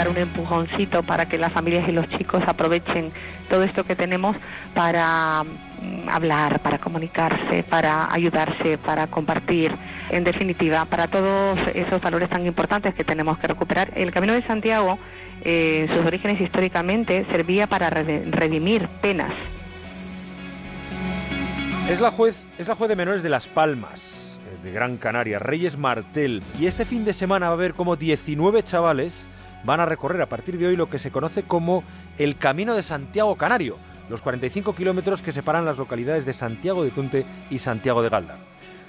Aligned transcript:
dar 0.00 0.08
un 0.08 0.16
empujoncito 0.16 1.02
para 1.02 1.26
que 1.26 1.36
las 1.36 1.52
familias 1.52 1.86
y 1.86 1.92
los 1.92 2.08
chicos 2.08 2.42
aprovechen 2.46 3.12
todo 3.50 3.62
esto 3.64 3.84
que 3.84 3.94
tenemos 3.94 4.34
para 4.72 5.44
mm, 5.44 6.08
hablar, 6.08 6.60
para 6.60 6.78
comunicarse, 6.78 7.62
para 7.64 8.10
ayudarse, 8.10 8.78
para 8.78 9.08
compartir, 9.08 9.72
en 10.08 10.24
definitiva, 10.24 10.86
para 10.86 11.06
todos 11.06 11.58
esos 11.74 12.00
valores 12.00 12.30
tan 12.30 12.46
importantes 12.46 12.94
que 12.94 13.04
tenemos 13.04 13.36
que 13.38 13.48
recuperar. 13.48 13.90
El 13.94 14.10
Camino 14.10 14.32
de 14.32 14.42
Santiago, 14.46 14.98
eh, 15.42 15.86
sus 15.94 16.06
orígenes 16.06 16.40
históricamente, 16.40 17.26
servía 17.30 17.66
para 17.66 17.90
redimir 17.90 18.88
penas. 19.02 19.32
Es 21.90 22.00
la 22.00 22.10
juez, 22.10 22.46
es 22.56 22.68
la 22.68 22.74
juez 22.74 22.88
de 22.88 22.96
menores 22.96 23.22
de 23.22 23.28
Las 23.28 23.46
Palmas 23.46 24.38
de 24.62 24.72
Gran 24.72 24.96
Canaria, 24.96 25.38
Reyes 25.38 25.76
Martel. 25.76 26.42
Y 26.58 26.66
este 26.66 26.84
fin 26.84 27.04
de 27.04 27.12
semana 27.12 27.46
va 27.46 27.52
a 27.52 27.54
haber 27.54 27.74
como 27.74 27.96
19 27.96 28.62
chavales 28.62 29.28
van 29.64 29.80
a 29.80 29.86
recorrer 29.86 30.22
a 30.22 30.28
partir 30.28 30.58
de 30.58 30.66
hoy 30.66 30.76
lo 30.76 30.88
que 30.88 30.98
se 30.98 31.10
conoce 31.10 31.42
como 31.42 31.84
el 32.18 32.36
Camino 32.36 32.74
de 32.74 32.82
Santiago 32.82 33.36
Canario, 33.36 33.76
los 34.08 34.22
45 34.22 34.74
kilómetros 34.74 35.22
que 35.22 35.32
separan 35.32 35.64
las 35.64 35.78
localidades 35.78 36.26
de 36.26 36.32
Santiago 36.32 36.84
de 36.84 36.90
Tunte 36.90 37.24
y 37.50 37.58
Santiago 37.58 38.02
de 38.02 38.08
Galda. 38.08 38.38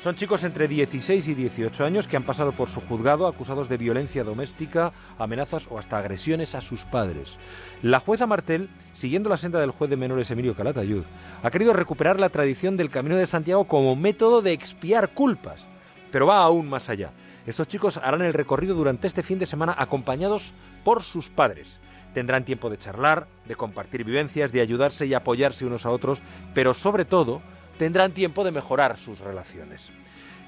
Son 0.00 0.14
chicos 0.14 0.44
entre 0.44 0.68
16 0.68 1.26
y 1.26 1.34
18 1.34 1.84
años 1.84 2.06
que 2.06 2.16
han 2.16 2.22
pasado 2.22 2.52
por 2.52 2.68
su 2.68 2.80
juzgado 2.80 3.26
acusados 3.26 3.68
de 3.68 3.78
violencia 3.78 4.22
doméstica, 4.22 4.92
amenazas 5.18 5.66
o 5.70 5.78
hasta 5.78 5.98
agresiones 5.98 6.54
a 6.54 6.60
sus 6.60 6.84
padres. 6.84 7.40
La 7.82 7.98
jueza 7.98 8.28
Martel, 8.28 8.68
siguiendo 8.92 9.28
la 9.28 9.36
senda 9.36 9.58
del 9.58 9.72
juez 9.72 9.90
de 9.90 9.96
menores 9.96 10.30
Emilio 10.30 10.54
Calatayud, 10.54 11.02
ha 11.42 11.50
querido 11.50 11.72
recuperar 11.72 12.20
la 12.20 12.28
tradición 12.28 12.76
del 12.76 12.90
Camino 12.90 13.16
de 13.16 13.26
Santiago 13.26 13.64
como 13.64 13.96
método 13.96 14.40
de 14.40 14.52
expiar 14.52 15.08
culpas, 15.08 15.66
pero 16.12 16.28
va 16.28 16.44
aún 16.44 16.68
más 16.68 16.88
allá. 16.88 17.10
Estos 17.48 17.66
chicos 17.66 17.96
harán 17.96 18.20
el 18.20 18.34
recorrido 18.34 18.74
durante 18.74 19.06
este 19.06 19.22
fin 19.22 19.38
de 19.38 19.46
semana 19.46 19.74
acompañados 19.78 20.52
por 20.84 21.02
sus 21.02 21.30
padres. 21.30 21.78
Tendrán 22.12 22.44
tiempo 22.44 22.68
de 22.68 22.76
charlar, 22.76 23.26
de 23.46 23.56
compartir 23.56 24.04
vivencias, 24.04 24.52
de 24.52 24.60
ayudarse 24.60 25.06
y 25.06 25.14
apoyarse 25.14 25.64
unos 25.64 25.86
a 25.86 25.90
otros, 25.90 26.20
pero 26.52 26.74
sobre 26.74 27.06
todo 27.06 27.40
tendrán 27.78 28.12
tiempo 28.12 28.44
de 28.44 28.50
mejorar 28.50 28.98
sus 28.98 29.20
relaciones. 29.20 29.90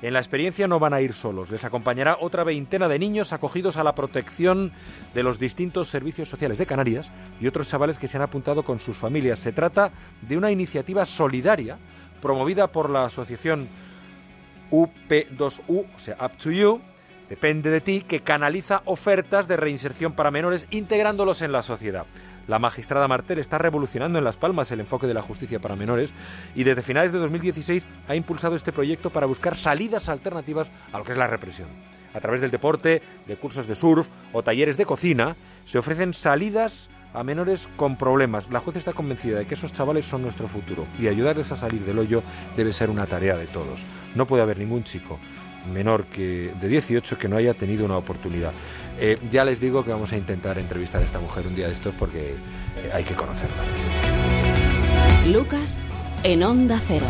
En 0.02 0.12
la 0.12 0.18
experiencia 0.18 0.68
no 0.68 0.78
van 0.78 0.92
a 0.92 1.00
ir 1.00 1.14
solos, 1.14 1.50
les 1.50 1.64
acompañará 1.64 2.18
otra 2.20 2.44
veintena 2.44 2.86
de 2.86 2.98
niños 2.98 3.32
acogidos 3.32 3.78
a 3.78 3.84
la 3.84 3.94
protección 3.94 4.70
de 5.14 5.22
los 5.22 5.38
distintos 5.38 5.88
servicios 5.88 6.28
sociales 6.28 6.58
de 6.58 6.66
Canarias 6.66 7.10
y 7.40 7.46
otros 7.46 7.66
chavales 7.66 7.96
que 7.96 8.08
se 8.08 8.18
han 8.18 8.24
apuntado 8.24 8.62
con 8.62 8.78
sus 8.78 8.98
familias. 8.98 9.38
Se 9.38 9.52
trata 9.52 9.90
de 10.20 10.36
una 10.36 10.50
iniciativa 10.50 11.06
solidaria 11.06 11.78
promovida 12.20 12.66
por 12.66 12.90
la 12.90 13.06
asociación 13.06 13.68
UP2U, 14.70 15.86
o 15.96 15.98
sea, 15.98 16.16
Up 16.20 16.36
to 16.36 16.50
You, 16.50 16.80
depende 17.30 17.70
de 17.70 17.80
ti, 17.80 18.02
que 18.06 18.20
canaliza 18.20 18.82
ofertas 18.84 19.48
de 19.48 19.56
reinserción 19.56 20.12
para 20.12 20.32
menores 20.32 20.66
integrándolos 20.70 21.40
en 21.40 21.52
la 21.52 21.62
sociedad. 21.62 22.04
La 22.48 22.58
magistrada 22.58 23.06
Martel 23.06 23.38
está 23.38 23.56
revolucionando 23.58 24.18
en 24.18 24.24
Las 24.24 24.36
Palmas 24.36 24.72
el 24.72 24.80
enfoque 24.80 25.06
de 25.06 25.14
la 25.14 25.22
justicia 25.22 25.60
para 25.60 25.76
menores 25.76 26.12
y 26.56 26.64
desde 26.64 26.82
finales 26.82 27.12
de 27.12 27.18
2016 27.18 27.86
ha 28.08 28.16
impulsado 28.16 28.56
este 28.56 28.72
proyecto 28.72 29.10
para 29.10 29.26
buscar 29.26 29.54
salidas 29.54 30.08
alternativas 30.08 30.70
a 30.92 30.98
lo 30.98 31.04
que 31.04 31.12
es 31.12 31.18
la 31.18 31.28
represión. 31.28 31.68
A 32.12 32.18
través 32.18 32.40
del 32.40 32.50
deporte, 32.50 33.00
de 33.28 33.36
cursos 33.36 33.68
de 33.68 33.76
surf 33.76 34.08
o 34.32 34.42
talleres 34.42 34.76
de 34.76 34.84
cocina, 34.84 35.36
se 35.64 35.78
ofrecen 35.78 36.12
salidas 36.12 36.90
a 37.14 37.22
menores 37.22 37.68
con 37.76 37.96
problemas. 37.96 38.50
La 38.50 38.58
jueza 38.58 38.80
está 38.80 38.92
convencida 38.92 39.38
de 39.38 39.46
que 39.46 39.54
esos 39.54 39.72
chavales 39.72 40.04
son 40.04 40.22
nuestro 40.22 40.48
futuro 40.48 40.86
y 40.98 41.06
ayudarles 41.06 41.52
a 41.52 41.56
salir 41.56 41.84
del 41.84 42.00
hoyo 42.00 42.24
debe 42.56 42.72
ser 42.72 42.90
una 42.90 43.06
tarea 43.06 43.36
de 43.36 43.46
todos. 43.46 43.80
No 44.16 44.26
puede 44.26 44.42
haber 44.42 44.58
ningún 44.58 44.82
chico 44.82 45.20
menor 45.72 46.04
que 46.04 46.52
de 46.60 46.68
18 46.68 47.18
que 47.18 47.28
no 47.28 47.36
haya 47.36 47.54
tenido 47.54 47.84
una 47.84 47.96
oportunidad. 47.96 48.52
Eh, 48.98 49.18
ya 49.30 49.44
les 49.44 49.60
digo 49.60 49.84
que 49.84 49.90
vamos 49.90 50.12
a 50.12 50.16
intentar 50.16 50.58
entrevistar 50.58 51.02
a 51.02 51.04
esta 51.04 51.20
mujer 51.20 51.46
un 51.46 51.54
día 51.54 51.66
de 51.66 51.72
estos 51.72 51.94
porque 51.94 52.30
eh, 52.30 52.90
hay 52.92 53.04
que 53.04 53.14
conocerla. 53.14 53.62
Lucas 55.26 55.82
en 56.22 56.42
Onda 56.42 56.80
Cero. 56.86 57.06